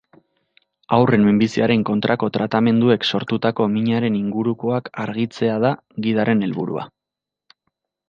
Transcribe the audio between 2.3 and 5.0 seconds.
tratamenduek sortutako minaren ingurukoak